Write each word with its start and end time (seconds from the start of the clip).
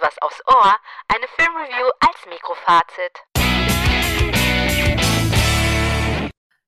was 0.00 0.16
aufs 0.22 0.40
Ohr, 0.46 0.76
eine 1.08 1.26
Filmreview 1.28 1.90
als 2.00 2.26
Mikrofazit. 2.26 3.18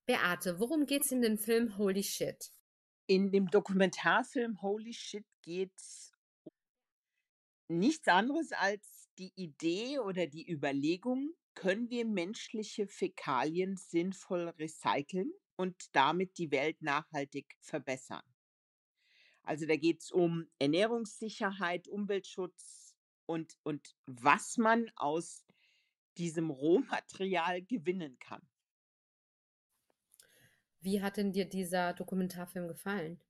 Beate, 0.07 0.59
worum 0.61 0.87
geht's 0.87 1.11
in 1.13 1.23
dem 1.23 1.39
Film 1.39 1.79
Holy 1.79 2.03
Shit? 2.03 2.51
In 3.07 3.31
dem 3.31 3.49
Dokumentarfilm 3.51 4.61
Holy 4.61 4.93
Shit 4.93 5.25
geht's 5.43 6.13
um 6.45 7.79
nichts 7.79 8.07
anderes 8.09 8.53
als 8.53 9.09
die 9.19 9.33
Idee 9.35 9.99
oder 9.99 10.27
die 10.27 10.51
Überlegung, 10.51 11.35
können 11.55 11.91
wir 11.91 12.05
menschliche 12.05 12.87
Fäkalien 12.87 13.77
sinnvoll 13.77 14.49
recyceln 14.59 15.33
und 15.57 15.77
damit 15.93 16.39
die 16.39 16.51
Welt 16.51 16.81
nachhaltig 16.83 17.57
verbessern? 17.61 18.23
Also 19.43 19.67
da 19.67 19.77
geht's 19.77 20.11
um 20.11 20.47
Ernährungssicherheit, 20.59 21.89
Umweltschutz 21.89 22.82
und, 23.33 23.57
und 23.63 23.97
was 24.05 24.59
man 24.59 24.91
aus 24.95 25.47
diesem 26.19 26.51
Rohmaterial 26.51 27.63
gewinnen 27.63 28.19
kann. 28.19 28.47
Wie 30.81 31.01
hat 31.01 31.17
denn 31.17 31.33
dir 31.33 31.47
dieser 31.47 31.95
Dokumentarfilm 31.95 32.69
gefallen? 32.69 33.23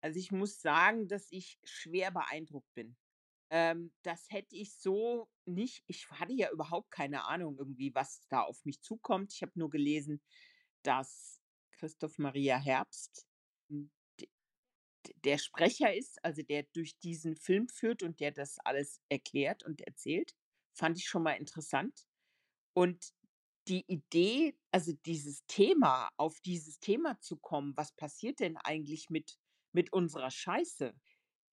Also 0.00 0.20
ich 0.20 0.30
muss 0.30 0.60
sagen, 0.60 1.08
dass 1.08 1.26
ich 1.32 1.58
schwer 1.64 2.12
beeindruckt 2.12 2.72
bin. 2.74 2.96
Ähm, 3.50 3.92
das 4.02 4.30
hätte 4.30 4.54
ich 4.54 4.76
so 4.76 5.28
nicht. 5.46 5.82
Ich 5.88 6.08
hatte 6.10 6.32
ja 6.32 6.52
überhaupt 6.52 6.92
keine 6.92 7.24
Ahnung 7.24 7.56
irgendwie, 7.58 7.92
was 7.92 8.24
da 8.28 8.42
auf 8.42 8.64
mich 8.64 8.82
zukommt. 8.82 9.32
Ich 9.32 9.42
habe 9.42 9.52
nur 9.56 9.70
gelesen, 9.70 10.22
dass 10.82 11.40
Christoph 11.72 12.18
Maria 12.18 12.58
Herbst 12.58 13.26
hm, 13.68 13.90
der 15.24 15.38
Sprecher 15.38 15.94
ist, 15.94 16.24
also 16.24 16.42
der 16.42 16.64
durch 16.74 16.98
diesen 16.98 17.36
Film 17.36 17.68
führt 17.68 18.02
und 18.02 18.20
der 18.20 18.32
das 18.32 18.58
alles 18.64 19.00
erklärt 19.08 19.64
und 19.64 19.80
erzählt. 19.82 20.34
Fand 20.72 20.98
ich 20.98 21.06
schon 21.06 21.22
mal 21.22 21.32
interessant. 21.32 22.06
Und 22.74 23.12
die 23.68 23.84
Idee, 23.88 24.56
also 24.72 24.92
dieses 25.06 25.44
Thema, 25.46 26.10
auf 26.16 26.40
dieses 26.40 26.80
Thema 26.80 27.18
zu 27.20 27.36
kommen, 27.36 27.76
was 27.76 27.92
passiert 27.92 28.40
denn 28.40 28.56
eigentlich 28.58 29.10
mit, 29.10 29.38
mit 29.72 29.92
unserer 29.92 30.30
Scheiße, 30.30 30.94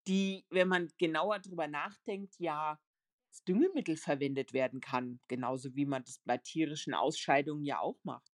die, 0.07 0.45
wenn 0.49 0.67
man 0.67 0.89
genauer 0.97 1.39
drüber 1.39 1.67
nachdenkt, 1.67 2.35
ja 2.39 2.79
als 3.29 3.43
Düngemittel 3.45 3.95
verwendet 3.95 4.51
werden 4.53 4.81
kann, 4.81 5.21
genauso 5.29 5.75
wie 5.75 5.85
man 5.85 6.03
das 6.03 6.19
bei 6.25 6.37
tierischen 6.37 6.93
Ausscheidungen 6.93 7.63
ja 7.63 7.79
auch 7.79 7.97
macht. 8.03 8.30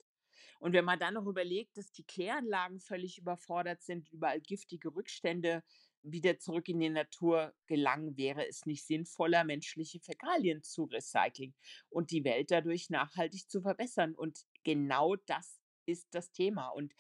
Und 0.60 0.74
wenn 0.74 0.86
man 0.86 1.00
dann 1.00 1.14
noch 1.16 1.26
überlegt, 1.26 1.78
dass 1.78 1.92
die 1.92 2.04
Kläranlagen 2.04 2.80
völlig 2.80 3.18
überfordert 3.18 3.82
sind, 3.82 4.10
überall 4.12 4.42
giftige 4.42 4.94
Rückstände 4.94 5.64
wieder 6.04 6.40
zurück 6.40 6.70
in 6.70 6.80
die 6.80 6.90
Natur 6.90 7.54
gelangen, 7.66 8.18
wäre 8.18 8.48
es 8.48 8.66
nicht 8.66 8.86
sinnvoller, 8.86 9.44
menschliche 9.44 10.00
Fäkalien 10.00 10.64
zu 10.64 10.86
recyceln 10.86 11.54
und 11.90 12.12
die 12.12 12.24
Welt 12.24 12.52
dadurch 12.52 12.90
nachhaltig 12.90 13.50
zu 13.50 13.62
verbessern. 13.62 14.16
Und 14.16 14.46
genau 14.64 15.16
das 15.16 15.60
ist 15.86 16.08
das 16.12 16.32
Thema. 16.32 16.70
Und 16.70 16.94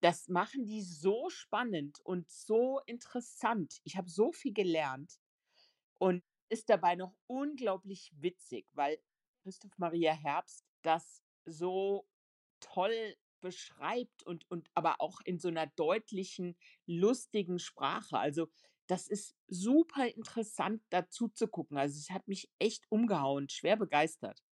das 0.00 0.28
machen 0.28 0.64
die 0.64 0.82
so 0.82 1.28
spannend 1.28 2.00
und 2.04 2.30
so 2.30 2.80
interessant. 2.86 3.80
Ich 3.84 3.96
habe 3.96 4.08
so 4.08 4.32
viel 4.32 4.52
gelernt 4.52 5.20
und 5.98 6.24
ist 6.48 6.70
dabei 6.70 6.96
noch 6.96 7.14
unglaublich 7.26 8.10
witzig, 8.16 8.66
weil 8.72 8.98
Christoph 9.42 9.76
Maria 9.78 10.12
Herbst 10.12 10.64
das 10.82 11.22
so 11.44 12.08
toll 12.60 13.16
beschreibt 13.40 14.22
und, 14.22 14.50
und 14.50 14.70
aber 14.74 15.00
auch 15.00 15.20
in 15.22 15.38
so 15.38 15.48
einer 15.48 15.66
deutlichen, 15.66 16.56
lustigen 16.86 17.58
Sprache. 17.58 18.18
Also 18.18 18.48
das 18.86 19.08
ist 19.08 19.36
super 19.46 20.06
interessant 20.06 20.82
dazu 20.90 21.28
zu 21.28 21.48
gucken. 21.48 21.78
Also 21.78 21.98
es 21.98 22.10
hat 22.10 22.28
mich 22.28 22.50
echt 22.58 22.84
umgehauen, 22.90 23.48
schwer 23.48 23.76
begeistert. 23.76 24.42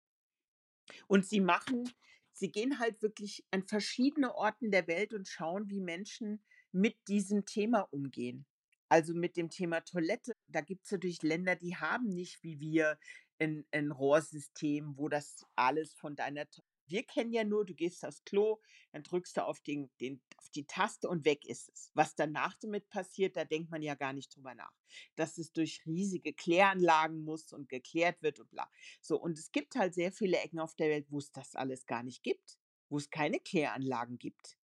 Und 1.06 1.26
sie 1.26 1.40
machen, 1.40 1.90
sie 2.32 2.50
gehen 2.50 2.78
halt 2.78 3.02
wirklich 3.02 3.44
an 3.50 3.64
verschiedene 3.64 4.34
Orten 4.34 4.70
der 4.70 4.86
Welt 4.86 5.12
und 5.12 5.28
schauen, 5.28 5.68
wie 5.68 5.80
Menschen 5.80 6.42
mit 6.72 6.96
diesem 7.08 7.44
Thema 7.44 7.80
umgehen. 7.90 8.46
Also 8.88 9.12
mit 9.12 9.36
dem 9.36 9.50
Thema 9.50 9.80
Toilette. 9.80 10.32
Da 10.46 10.62
gibt 10.62 10.86
es 10.86 10.92
natürlich 10.92 11.22
Länder, 11.22 11.56
die 11.56 11.76
haben 11.76 12.08
nicht 12.08 12.42
wie 12.42 12.58
wir 12.58 12.98
ein, 13.38 13.66
ein 13.70 13.90
Rohrsystem, 13.90 14.96
wo 14.96 15.08
das 15.08 15.44
alles 15.56 15.94
von 15.94 16.16
deiner 16.16 16.48
To- 16.48 16.62
wir 16.88 17.02
kennen 17.04 17.32
ja 17.32 17.44
nur, 17.44 17.64
du 17.64 17.74
gehst 17.74 18.04
aufs 18.04 18.24
Klo, 18.24 18.60
dann 18.92 19.02
drückst 19.02 19.36
du 19.36 19.44
auf, 19.44 19.60
den, 19.60 19.90
den, 20.00 20.20
auf 20.36 20.48
die 20.50 20.66
Taste 20.66 21.08
und 21.08 21.24
weg 21.24 21.44
ist 21.46 21.68
es. 21.68 21.90
Was 21.94 22.14
danach 22.14 22.54
damit 22.54 22.88
passiert, 22.88 23.36
da 23.36 23.44
denkt 23.44 23.70
man 23.70 23.82
ja 23.82 23.94
gar 23.94 24.12
nicht 24.12 24.34
drüber 24.34 24.54
nach. 24.54 24.72
Dass 25.16 25.38
es 25.38 25.52
durch 25.52 25.84
riesige 25.86 26.32
Kläranlagen 26.32 27.24
muss 27.24 27.52
und 27.52 27.68
geklärt 27.68 28.22
wird 28.22 28.40
und 28.40 28.50
bla. 28.50 28.70
So, 29.00 29.20
und 29.20 29.38
es 29.38 29.52
gibt 29.52 29.76
halt 29.76 29.94
sehr 29.94 30.12
viele 30.12 30.38
Ecken 30.38 30.58
auf 30.60 30.74
der 30.74 30.88
Welt, 30.88 31.06
wo 31.10 31.18
es 31.18 31.32
das 31.32 31.54
alles 31.54 31.86
gar 31.86 32.02
nicht 32.02 32.22
gibt, 32.22 32.58
wo 32.88 32.96
es 32.96 33.10
keine 33.10 33.40
Kläranlagen 33.40 34.18
gibt. 34.18 34.58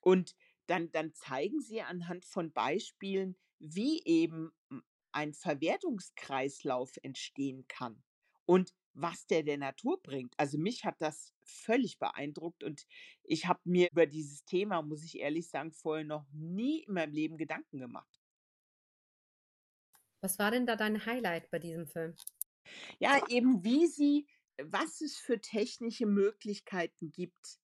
Und 0.00 0.36
dann, 0.66 0.90
dann 0.92 1.14
zeigen 1.14 1.60
sie 1.60 1.82
anhand 1.82 2.24
von 2.24 2.52
Beispielen, 2.52 3.36
wie 3.58 4.02
eben 4.04 4.52
ein 5.12 5.34
Verwertungskreislauf 5.34 6.96
entstehen 7.02 7.66
kann 7.66 8.02
und 8.46 8.74
was 9.00 9.26
der 9.26 9.42
der 9.42 9.58
Natur 9.58 10.00
bringt. 10.02 10.34
Also 10.36 10.58
mich 10.58 10.84
hat 10.84 10.96
das 11.00 11.32
völlig 11.42 11.98
beeindruckt 11.98 12.64
und 12.64 12.86
ich 13.22 13.46
habe 13.46 13.60
mir 13.64 13.90
über 13.90 14.06
dieses 14.06 14.44
Thema, 14.44 14.82
muss 14.82 15.04
ich 15.04 15.18
ehrlich 15.18 15.48
sagen, 15.48 15.72
vorher 15.72 16.04
noch 16.04 16.26
nie 16.32 16.84
in 16.84 16.94
meinem 16.94 17.12
Leben 17.12 17.36
Gedanken 17.36 17.78
gemacht. 17.78 18.20
Was 20.22 20.38
war 20.38 20.50
denn 20.50 20.66
da 20.66 20.76
dein 20.76 21.06
Highlight 21.06 21.50
bei 21.50 21.58
diesem 21.58 21.86
Film? 21.86 22.14
Ja, 22.98 23.26
eben 23.28 23.64
wie 23.64 23.86
sie, 23.86 24.26
was 24.62 25.00
es 25.00 25.16
für 25.16 25.40
technische 25.40 26.06
Möglichkeiten 26.06 27.10
gibt, 27.10 27.58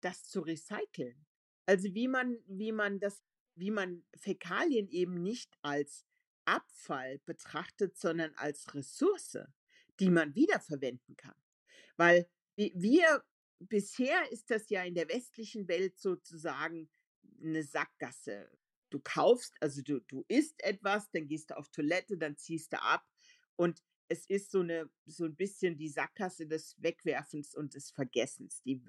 das 0.00 0.24
zu 0.24 0.40
recyceln. 0.40 1.26
Also 1.66 1.94
wie 1.94 2.08
man, 2.08 2.38
wie 2.46 2.72
man 2.72 2.98
das, 2.98 3.22
wie 3.54 3.70
man 3.70 4.04
Fäkalien 4.16 4.88
eben 4.88 5.22
nicht 5.22 5.56
als 5.62 6.04
Abfall 6.44 7.20
betrachtet, 7.26 7.96
sondern 7.96 8.34
als 8.34 8.74
Ressource, 8.74 9.38
die 10.00 10.10
man 10.10 10.34
wiederverwenden 10.34 11.16
kann. 11.16 11.36
Weil 11.96 12.28
wi- 12.56 12.72
wir, 12.74 13.24
bisher 13.58 14.30
ist 14.32 14.50
das 14.50 14.70
ja 14.70 14.82
in 14.84 14.94
der 14.94 15.08
westlichen 15.08 15.68
Welt 15.68 15.98
sozusagen 15.98 16.90
eine 17.42 17.62
Sackgasse. 17.62 18.50
Du 18.90 19.00
kaufst, 19.00 19.54
also 19.60 19.82
du, 19.82 20.00
du 20.00 20.24
isst 20.28 20.62
etwas, 20.64 21.10
dann 21.10 21.28
gehst 21.28 21.50
du 21.50 21.56
auf 21.56 21.68
Toilette, 21.68 22.18
dann 22.18 22.36
ziehst 22.36 22.72
du 22.72 22.82
ab 22.82 23.06
und 23.56 23.82
es 24.08 24.26
ist 24.26 24.50
so 24.50 24.60
eine, 24.60 24.90
so 25.06 25.24
ein 25.24 25.36
bisschen 25.36 25.76
die 25.76 25.88
Sackgasse 25.88 26.46
des 26.48 26.74
Wegwerfens 26.78 27.54
und 27.54 27.74
des 27.74 27.92
Vergessens. 27.92 28.60
Die, 28.62 28.82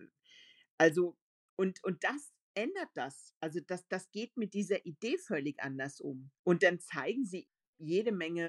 also, 0.80 1.16
und, 1.58 1.84
und 1.84 2.04
das 2.04 2.34
ändert 2.56 2.90
das. 2.96 3.36
Also, 3.40 3.60
das, 3.60 3.88
das 3.88 4.10
geht 4.10 4.36
mit 4.36 4.56
dieser 4.56 4.84
Idee 4.84 5.20
völlig 5.20 5.60
anders 5.62 6.02
um. 6.02 6.32
Und 6.44 6.64
dann 6.64 6.80
zeigen 6.80 7.24
sie 7.24 7.48
jede 7.78 8.12
Menge, 8.12 8.48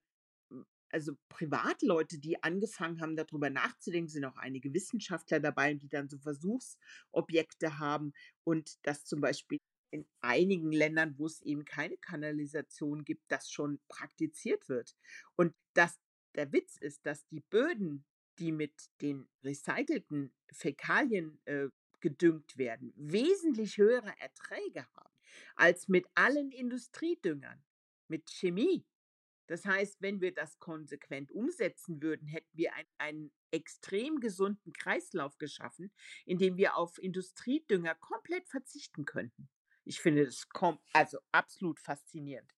also 0.92 1.16
Privatleute, 1.28 2.18
die 2.18 2.42
angefangen 2.42 3.00
haben, 3.00 3.16
darüber 3.16 3.50
nachzudenken, 3.50 4.08
sind 4.08 4.24
auch 4.24 4.36
einige 4.36 4.72
Wissenschaftler 4.74 5.40
dabei, 5.40 5.74
die 5.74 5.88
dann 5.88 6.08
so 6.08 6.18
Versuchsobjekte 6.18 7.78
haben 7.78 8.12
und 8.44 8.78
das 8.82 9.04
zum 9.04 9.20
Beispiel 9.20 9.58
in 9.90 10.06
einigen 10.20 10.72
Ländern, 10.72 11.14
wo 11.18 11.26
es 11.26 11.40
eben 11.42 11.64
keine 11.64 11.96
Kanalisation 11.98 13.04
gibt, 13.04 13.30
das 13.30 13.50
schon 13.50 13.78
praktiziert 13.88 14.68
wird. 14.68 14.96
Und 15.36 15.54
dass 15.74 15.98
der 16.34 16.52
Witz 16.52 16.76
ist, 16.78 17.04
dass 17.04 17.26
die 17.26 17.40
Böden, 17.40 18.04
die 18.38 18.52
mit 18.52 18.90
den 19.02 19.28
recycelten 19.44 20.32
Fäkalien 20.50 21.38
äh, 21.44 21.68
gedüngt 22.00 22.56
werden, 22.56 22.92
wesentlich 22.96 23.76
höhere 23.76 24.12
Erträge 24.18 24.86
haben 24.94 25.14
als 25.54 25.88
mit 25.88 26.06
allen 26.14 26.50
Industriedüngern, 26.50 27.62
mit 28.08 28.28
Chemie. 28.30 28.84
Das 29.52 29.66
heißt, 29.66 30.00
wenn 30.00 30.22
wir 30.22 30.32
das 30.32 30.58
konsequent 30.60 31.30
umsetzen 31.30 32.00
würden, 32.00 32.26
hätten 32.26 32.48
wir 32.56 32.72
ein, 32.72 32.86
einen 32.96 33.32
extrem 33.50 34.18
gesunden 34.18 34.72
Kreislauf 34.72 35.36
geschaffen, 35.36 35.92
in 36.24 36.38
dem 36.38 36.56
wir 36.56 36.78
auf 36.78 36.96
Industriedünger 36.96 37.94
komplett 37.96 38.48
verzichten 38.48 39.04
könnten. 39.04 39.50
Ich 39.84 40.00
finde 40.00 40.24
das 40.24 40.48
also 40.94 41.18
absolut 41.32 41.80
faszinierend. 41.80 42.50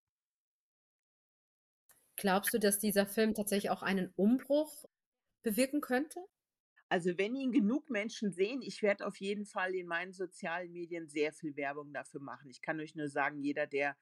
Glaubst 2.14 2.54
du, 2.54 2.60
dass 2.60 2.78
dieser 2.78 3.08
Film 3.08 3.34
tatsächlich 3.34 3.70
auch 3.72 3.82
einen 3.82 4.12
Umbruch 4.14 4.84
bewirken 5.42 5.80
könnte? 5.80 6.24
Also 6.88 7.18
wenn 7.18 7.34
ihn 7.34 7.50
genug 7.50 7.90
Menschen 7.90 8.30
sehen, 8.30 8.62
ich 8.62 8.82
werde 8.82 9.04
auf 9.04 9.16
jeden 9.16 9.46
Fall 9.46 9.74
in 9.74 9.88
meinen 9.88 10.12
sozialen 10.12 10.70
Medien 10.70 11.08
sehr 11.08 11.32
viel 11.32 11.56
Werbung 11.56 11.92
dafür 11.92 12.20
machen. 12.20 12.50
Ich 12.50 12.62
kann 12.62 12.78
euch 12.78 12.94
nur 12.94 13.08
sagen, 13.08 13.40
jeder, 13.40 13.66
der 13.66 13.96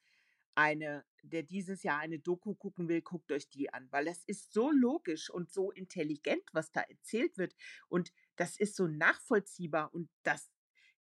eine, 0.55 1.05
der 1.23 1.43
dieses 1.43 1.83
Jahr 1.83 1.99
eine 2.01 2.19
Doku 2.19 2.55
gucken 2.55 2.89
will, 2.89 3.03
guckt 3.03 3.33
euch 3.33 3.49
die 3.49 3.73
an, 3.73 3.89
weil 3.91 4.05
das 4.05 4.23
ist 4.25 4.53
so 4.53 4.71
logisch 4.71 5.31
und 5.31 5.53
so 5.53 5.71
intelligent, 5.71 6.45
was 6.53 6.71
da 6.73 6.81
erzählt 6.83 7.39
wird 7.39 7.55
und 7.89 8.13
das 8.37 8.57
ist 8.57 8.77
so 8.77 8.87
nachvollziehbar 8.87 9.93
und 9.95 10.11
das, 10.23 10.51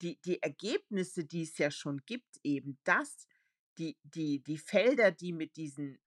die, 0.03 0.21
die 0.23 0.43
Ergebnisse, 0.43 1.25
die 1.25 1.43
es 1.43 1.59
ja 1.59 1.71
schon 1.71 2.03
gibt, 2.07 2.41
eben 2.43 2.79
das, 2.85 3.27
die, 3.79 3.97
die, 4.03 4.43
die 4.43 4.59
Felder, 4.59 5.11
die 5.11 5.33
mit 5.33 5.57
diesen 5.57 5.99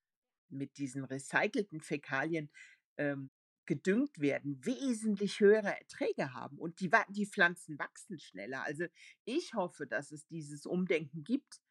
mit 0.49 0.77
diesen 0.77 1.03
recycelten 1.03 1.81
Fäkalien, 1.81 2.49
ähm, 2.97 3.29
gedüngt 3.65 4.19
werden, 4.19 4.65
wesentlich 4.65 5.41
höhere 5.41 5.77
Erträge 5.77 6.33
haben 6.33 6.57
und 6.57 6.79
die 6.79 6.89
die 7.09 7.25
Pflanzen 7.25 7.77
wachsen 7.77 8.17
schneller. 8.17 8.63
Also, 8.63 8.85
ich 9.25 9.53
hoffe, 9.53 9.85
dass 9.85 10.11
es 10.11 10.25
dieses 10.25 10.65
Umdenken 10.65 11.23
gibt. 11.25 11.61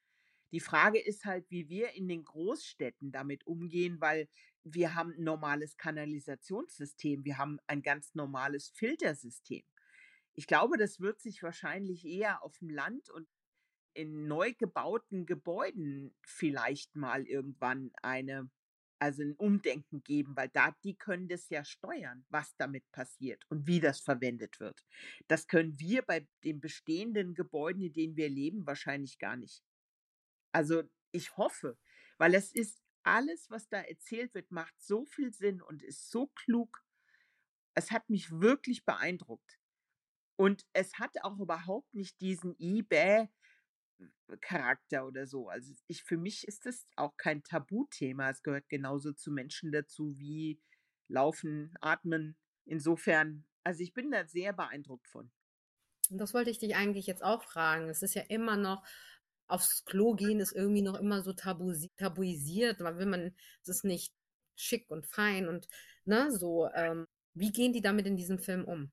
Die 0.52 0.60
Frage 0.60 0.98
ist 1.00 1.24
halt, 1.24 1.50
wie 1.50 1.68
wir 1.68 1.92
in 1.92 2.08
den 2.08 2.24
Großstädten 2.24 3.12
damit 3.12 3.46
umgehen, 3.46 4.00
weil 4.00 4.28
wir 4.64 4.94
haben 4.94 5.12
'n 5.14 5.24
normales 5.24 5.76
Kanalisationssystem. 5.76 7.24
Wir 7.24 7.38
haben 7.38 7.58
ein 7.66 7.82
ganz 7.82 8.14
normales 8.14 8.68
Filtersystem. 8.70 9.62
Ich 10.34 10.46
glaube, 10.46 10.78
das 10.78 11.00
wird 11.00 11.20
sich 11.20 11.42
wahrscheinlich 11.42 12.04
eher 12.06 12.42
auf'm 12.44 12.72
Land 12.72 13.10
und 13.10 13.28
in 13.94 14.28
neu 14.28 14.54
gebauten 14.54 15.26
Gebäuden 15.26 16.14
vielleicht 16.26 16.96
mal 16.96 17.26
irgendwann 17.26 17.92
eine 18.02 18.50
also 19.00 19.22
'n 19.22 19.34
Umdenken 19.36 20.02
geben, 20.04 20.36
weil 20.36 20.48
da 20.50 20.72
die 20.84 20.96
können 20.96 21.28
das 21.28 21.48
ja 21.50 21.64
steuern, 21.64 22.24
was 22.30 22.56
damit 22.56 22.90
passiert 22.92 23.44
und 23.50 23.66
wie 23.68 23.80
das 23.80 24.00
verwendet 24.00 24.60
wird. 24.60 24.84
Das 25.28 25.48
können 25.48 25.78
wir 25.80 26.02
bei 26.02 26.28
den 26.44 26.60
bestehenden 26.60 27.34
Gebäuden, 27.34 27.82
in 27.82 27.92
denen 27.94 28.16
wir 28.16 28.30
leben, 28.30 28.66
wahrscheinlich 28.66 29.18
gar 29.18 29.36
nicht. 29.36 29.60
Also, 30.56 30.84
ich 31.12 31.36
hoffe, 31.36 31.78
weil 32.18 32.34
es 32.34 32.50
ist 32.54 32.82
alles, 33.02 33.50
was 33.50 33.68
da 33.68 33.80
erzählt 33.82 34.32
wird, 34.34 34.50
macht 34.50 34.80
so 34.80 35.04
viel 35.04 35.34
Sinn 35.34 35.60
und 35.62 35.82
ist 35.82 36.10
so 36.10 36.28
klug. 36.28 36.82
Es 37.74 37.90
hat 37.92 38.10
mich 38.10 38.30
wirklich 38.32 38.84
beeindruckt. 38.86 39.58
Und 40.36 40.66
es 40.74 40.98
hat 40.98 41.22
auch 41.24 41.38
überhaupt 41.40 41.94
nicht 41.94 42.20
diesen 42.20 42.56
„Ih, 42.58 42.82
bäh“ 42.82 43.28
Charakter 44.40 45.06
oder 45.06 45.26
so. 45.26 45.48
Also, 45.48 45.74
ich 45.86 46.02
für 46.04 46.16
mich 46.16 46.46
ist 46.48 46.66
das 46.66 46.86
auch 46.96 47.16
kein 47.16 47.42
Tabuthema. 47.42 48.30
Es 48.30 48.42
gehört 48.42 48.68
genauso 48.68 49.12
zu 49.12 49.30
Menschen 49.30 49.72
dazu 49.72 50.18
wie 50.18 50.60
Laufen, 51.08 51.74
Atmen. 51.80 52.36
Insofern 52.64 53.46
also, 53.64 53.82
ich 53.82 53.94
bin 53.94 54.10
da 54.12 54.26
sehr 54.26 54.52
beeindruckt 54.52 55.08
von. 55.08 55.32
Das 56.10 56.34
wollte 56.34 56.50
ich 56.50 56.58
dich 56.58 56.76
eigentlich 56.76 57.06
jetzt 57.06 57.22
auch 57.24 57.42
fragen. 57.42 57.88
Es 57.88 58.02
ist 58.02 58.14
ja 58.14 58.22
immer 58.22 58.56
noch 58.56 58.84
aufs 59.48 59.84
Klo 59.84 60.14
gehen 60.14 60.40
ist 60.40 60.52
irgendwie 60.52 60.82
noch 60.82 60.96
immer 60.98 61.22
so 61.22 61.32
tabuisi 61.32 61.90
tabuisiert. 61.96 62.80
Da 62.80 62.98
will 62.98 63.06
man 63.06 63.34
es 63.62 63.68
ist 63.68 63.84
nicht 63.84 64.14
schick 64.56 64.90
und 64.90 65.06
fein 65.06 65.48
und, 65.48 65.68
ne, 66.04 66.30
so, 66.32 66.68
ähm, 66.74 67.06
wie 67.34 67.52
gehen 67.52 67.72
die 67.74 67.82
damit 67.82 68.06
in 68.06 68.16
diesem 68.16 68.38
Film 68.38 68.64
um? 68.64 68.92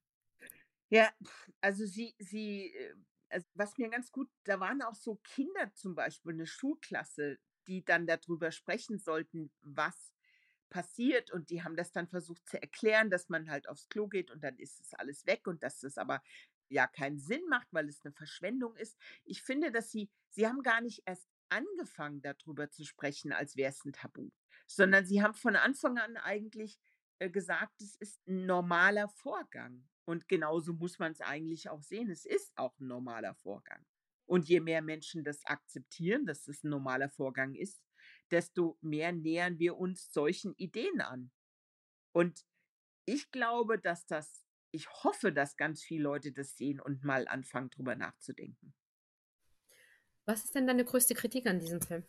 Ja, 0.92 1.12
also 1.60 1.86
sie 1.86 2.14
sie, 2.18 2.74
äh 2.74 2.94
also, 3.30 3.46
was 3.54 3.76
mir 3.78 3.88
ganz 3.88 4.12
gut 4.12 4.30
da 4.44 4.60
waren 4.60 4.80
auch 4.82 4.94
so 4.94 5.16
Kinder 5.16 5.72
zum 5.74 5.94
Beispiel, 5.96 6.34
'ne 6.34 6.46
Schulklasse, 6.46 7.38
die 7.66 7.84
dann 7.84 8.06
da 8.06 8.16
drüber 8.16 8.52
sprechen 8.52 8.98
sollten, 8.98 9.50
was 9.60 10.14
passiert 10.70 11.30
und 11.32 11.50
die 11.50 11.62
haben 11.64 11.76
das 11.76 11.92
dann 11.92 12.08
versucht 12.08 12.46
zu 12.48 12.60
erklären, 12.60 13.10
dass 13.10 13.28
man 13.28 13.50
halt 13.50 13.68
aufs 13.68 13.88
Klo 13.88 14.08
geht 14.08 14.30
und 14.30 14.42
dann 14.44 14.58
ist 14.58 14.80
es 14.80 14.94
alles 14.94 15.26
weg 15.26 15.46
und 15.48 15.62
dass 15.62 15.80
das 15.80 15.98
aber 15.98 16.22
ja 16.70 16.86
keinen 16.86 17.18
Sinn 17.18 17.42
macht, 17.48 17.68
weil 17.72 17.88
es 17.88 18.02
'ne 18.04 18.12
Verschwendung 18.12 18.76
ist. 18.76 18.98
Ich 19.24 19.42
finde, 19.42 19.72
dass 19.72 19.90
sie 19.90 20.10
sie 20.30 20.46
haben 20.48 20.62
gar 20.62 20.80
nicht 20.80 21.02
erst 21.06 21.28
angefangen, 21.50 22.22
da 22.22 22.34
drüber 22.34 22.70
zu 22.70 22.84
sprechen, 22.84 23.32
als 23.32 23.56
wär's 23.56 23.84
'n 23.84 23.92
Tabu, 23.92 24.30
sondern 24.66 25.06
sie 25.06 25.22
haben 25.22 25.34
von 25.34 25.56
Anfang 25.56 25.98
an 25.98 26.16
eigentlich, 26.16 26.78
äh, 27.20 27.30
gesagt, 27.30 27.80
es 27.82 27.94
ist 27.96 28.20
'n 28.28 28.46
normaler 28.46 29.08
Vorgang. 29.08 29.88
Und 30.06 30.28
genauso 30.28 30.74
muss 30.74 30.98
man's 30.98 31.20
eigentlich 31.22 31.68
auch 31.70 31.82
sehen. 31.82 32.10
Es 32.10 32.24
ist 32.26 32.52
auch 32.56 32.78
'n 32.80 32.86
normaler 32.88 33.34
Vorgang. 33.34 33.84
Und 34.26 34.48
je 34.48 34.60
mehr 34.60 34.82
Menschen 34.82 35.24
das 35.24 35.44
akzeptieren, 35.46 36.26
dass 36.26 36.48
es 36.48 36.64
'n 36.64 36.70
normaler 36.70 37.08
Vorgang 37.10 37.54
ist, 37.54 37.82
desto 38.30 38.78
mehr 38.82 39.12
nähern 39.12 39.58
wir 39.58 39.76
uns 39.78 40.12
solchen 40.12 40.54
Ideen 40.56 41.00
an. 41.02 41.30
Und 42.12 42.44
ich 43.06 43.30
glaube, 43.32 43.78
dass 43.80 44.06
das 44.06 44.43
ich 44.74 44.90
hoffe, 45.04 45.32
dass 45.32 45.56
ganz 45.56 45.82
viele 45.82 46.02
Leute 46.02 46.32
das 46.32 46.56
sehen 46.56 46.80
und 46.80 47.04
mal 47.04 47.28
anfangen, 47.28 47.70
drüber 47.70 47.94
nachzudenken. 47.94 48.74
Was 50.26 50.44
ist 50.44 50.54
denn 50.54 50.66
deine 50.66 50.84
größte 50.84 51.14
Kritik 51.14 51.46
an 51.46 51.60
diesem 51.60 51.80
Film? 51.80 52.04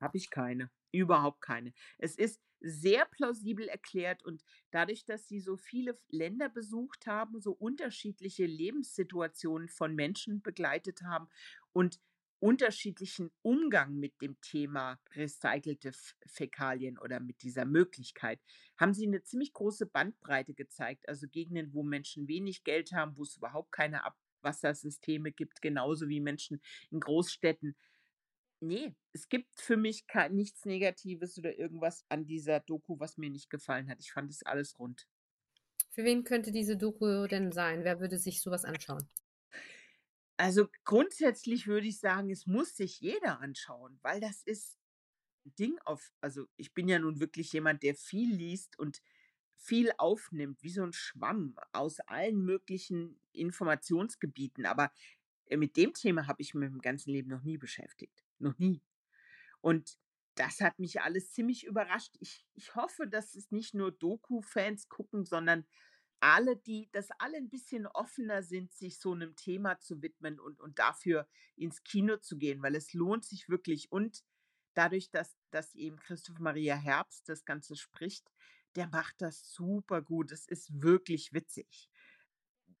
Habe 0.00 0.16
ich 0.16 0.30
keine, 0.30 0.70
überhaupt 0.92 1.40
keine. 1.40 1.72
Es 1.98 2.16
ist 2.16 2.40
sehr 2.60 3.06
plausibel 3.06 3.66
erklärt 3.66 4.22
und 4.24 4.44
dadurch, 4.70 5.04
dass 5.04 5.26
sie 5.26 5.40
so 5.40 5.56
viele 5.56 5.98
Länder 6.08 6.48
besucht 6.48 7.06
haben, 7.06 7.40
so 7.40 7.52
unterschiedliche 7.52 8.46
Lebenssituationen 8.46 9.68
von 9.68 9.94
Menschen 9.94 10.42
begleitet 10.42 11.02
haben 11.02 11.28
und 11.72 12.00
unterschiedlichen 12.40 13.30
Umgang 13.42 13.94
mit 13.96 14.20
dem 14.22 14.40
Thema 14.40 14.98
recycelte 15.14 15.92
Fäkalien 16.26 16.98
oder 16.98 17.20
mit 17.20 17.42
dieser 17.42 17.64
Möglichkeit, 17.64 18.40
haben 18.78 18.94
sie 18.94 19.06
'ne 19.06 19.22
ziemlich 19.22 19.52
große 19.52 19.86
Bandbreite 19.86 20.54
gezeigt. 20.54 21.08
Also, 21.08 21.28
Gegenden, 21.28 21.72
wo 21.74 21.82
Menschen 21.82 22.28
wenig 22.28 22.64
Geld 22.64 22.92
haben, 22.92 23.16
wo's 23.16 23.36
überhaupt 23.36 23.72
keine 23.72 24.04
Abwassersysteme 24.04 25.32
gibt, 25.32 25.62
genauso 25.62 26.08
wie 26.08 26.20
Menschen 26.20 26.60
in 26.90 27.00
Großstädten. 27.00 27.76
Ne, 28.62 28.96
es 29.12 29.28
gibt 29.28 29.60
für 29.60 29.76
mich 29.76 30.04
nichts 30.30 30.64
Negatives 30.66 31.38
oder 31.38 31.58
irgendwas 31.58 32.04
an 32.10 32.26
dieser 32.26 32.60
Doku, 32.60 32.98
was 33.00 33.18
mir 33.18 33.30
nicht 33.30 33.50
gefallen 33.50 33.90
hat. 33.90 34.00
Ich 34.00 34.12
fand 34.12 34.30
es 34.30 34.42
alles 34.44 34.78
rund. 34.78 35.06
Für 35.90 36.04
wen 36.04 36.24
könnte 36.24 36.52
diese 36.52 36.76
Doku 36.76 37.26
denn 37.26 37.52
sein? 37.52 37.82
Wer 37.82 38.00
würde 38.00 38.18
sich 38.18 38.40
so 38.42 38.50
was 38.50 38.64
anschauen? 38.64 39.08
Also, 40.40 40.68
grundsätzlich 40.84 41.66
würde 41.66 41.86
ich 41.86 41.98
sagen, 41.98 42.30
es 42.30 42.46
muss 42.46 42.76
sich 42.76 43.00
jeder 43.00 43.40
anschauen, 43.40 43.98
weil 44.02 44.20
das 44.20 44.42
ist 44.44 44.78
'n 45.46 45.54
Ding 45.58 45.78
auf 45.84 46.12
also, 46.20 46.46
ich 46.56 46.74
bin 46.74 46.88
ja 46.88 46.98
nun 46.98 47.20
wirklich 47.20 47.52
jemand, 47.52 47.82
der 47.82 47.94
viel 47.96 48.34
liest 48.34 48.78
und 48.78 49.02
viel 49.56 49.92
aufnimmt, 49.98 50.62
wie 50.62 50.70
so 50.70 50.82
'n 50.84 50.92
Schwamm 50.94 51.56
aus 51.72 52.00
allen 52.00 52.42
möglichen 52.44 53.20
Informationsgebieten. 53.32 54.66
Aber, 54.66 54.92
äh, 55.46 55.56
mit 55.58 55.76
dem 55.78 55.94
Thema 55.94 56.26
habe 56.28 56.42
ich 56.42 56.54
mich 56.54 56.68
im 56.70 56.80
ganzen 56.82 57.10
Leben 57.12 57.30
noch 57.30 57.44
nie 57.44 57.58
beschäftigt, 57.58 58.24
noch 58.38 58.58
nie. 58.58 58.82
Und 59.62 59.98
das 60.36 60.60
hat 60.60 60.78
mich 60.80 61.00
alles 61.02 61.32
ziemlich 61.32 61.64
überrascht. 61.66 62.16
Ich 62.20 62.46
ich 62.54 62.74
hoffe, 62.76 63.08
dass 63.08 63.34
es 63.36 63.50
nicht 63.52 63.74
nur 63.74 63.92
Doku-Fans 63.92 64.88
gucken, 64.90 65.24
sondern 65.26 65.66
alle, 66.20 66.56
die 66.56 66.88
dass 66.92 67.10
alle 67.20 67.38
'n 67.38 67.48
bisschen 67.50 67.86
offener 67.86 68.42
sind, 68.42 68.72
sich 68.72 68.98
so 69.00 69.14
'nem 69.14 69.36
Thema 69.36 69.78
zu 69.80 70.02
widmen 70.02 70.40
und 70.40 70.60
und 70.60 70.78
dafür 70.78 71.28
ins 71.56 71.82
Kino 71.84 72.16
zu 72.18 72.38
gehen, 72.38 72.62
weil 72.62 72.74
es 72.76 72.92
lohnt 72.94 73.24
sich 73.24 73.48
wirklich. 73.48 73.92
Und 73.92 74.24
dadurch, 74.74 75.10
dass 75.10 75.36
dass 75.50 75.74
eben 75.74 75.98
Christoph 75.98 76.38
Maria 76.40 76.76
Herbst 76.76 77.28
das 77.28 77.44
Ganze 77.44 77.76
spricht, 77.76 78.32
der 78.76 78.88
macht 78.88 79.22
das 79.22 79.52
supergut. 79.52 80.32
Es 80.32 80.46
ist 80.48 80.82
wirklich 80.82 81.32
witzig. 81.32 81.86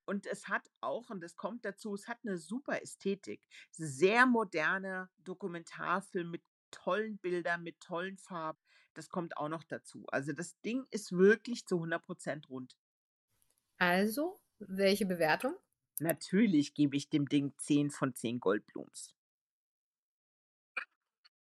Und 0.08 0.26
es 0.26 0.48
hat 0.48 0.70
auch 0.80 1.10
und 1.10 1.20
das 1.22 1.36
kommt 1.36 1.64
dazu, 1.64 1.92
es 1.94 2.06
hat 2.08 2.24
'ne 2.24 2.38
super 2.38 2.80
Ästhetik. 2.80 3.42
Sehr 3.72 4.24
moderner 4.26 5.10
Dokumentarfilm 5.18 6.30
mit 6.30 6.42
tollen 6.70 7.18
Bildern, 7.18 7.62
mit 7.64 7.80
tollen 7.80 8.16
Farben. 8.18 8.60
Das 8.94 9.08
kommt 9.10 9.36
auch 9.36 9.48
noch 9.48 9.64
dazu. 9.64 10.06
Also, 10.12 10.32
das 10.32 10.58
Ding 10.60 10.86
ist 10.90 11.12
wirklich 11.12 11.66
zu 11.66 11.80
100 11.80 12.04
% 12.06 12.48
rund. 12.48 12.74
Also, 13.78 14.38
welche 14.58 15.06
Bewertung? 15.06 15.54
Natürlich 15.98 16.74
gebe 16.74 16.96
ich 16.96 17.08
dem 17.08 17.26
Ding 17.28 17.54
10 17.58 17.90
von 17.90 18.14
10 18.14 18.38
Goldblums. 18.40 19.15